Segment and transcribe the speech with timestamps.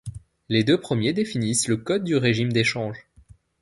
[0.49, 3.05] Les deux premiers définissent le code du régime d'échange.